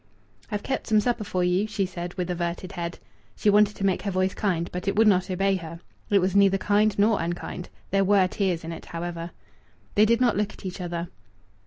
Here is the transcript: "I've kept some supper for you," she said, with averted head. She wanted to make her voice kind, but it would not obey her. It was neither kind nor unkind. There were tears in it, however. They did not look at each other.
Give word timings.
"I've 0.49 0.63
kept 0.63 0.87
some 0.87 0.99
supper 0.99 1.23
for 1.23 1.43
you," 1.43 1.67
she 1.67 1.85
said, 1.85 2.15
with 2.15 2.31
averted 2.31 2.71
head. 2.71 2.97
She 3.35 3.51
wanted 3.51 3.75
to 3.75 3.85
make 3.85 4.01
her 4.01 4.09
voice 4.09 4.33
kind, 4.33 4.67
but 4.73 4.87
it 4.87 4.95
would 4.95 5.05
not 5.07 5.29
obey 5.29 5.57
her. 5.57 5.79
It 6.09 6.17
was 6.17 6.35
neither 6.35 6.57
kind 6.57 6.97
nor 6.97 7.21
unkind. 7.21 7.69
There 7.91 8.03
were 8.03 8.27
tears 8.27 8.63
in 8.63 8.71
it, 8.71 8.85
however. 8.85 9.29
They 9.93 10.05
did 10.07 10.19
not 10.19 10.35
look 10.35 10.53
at 10.53 10.65
each 10.65 10.81
other. 10.81 11.09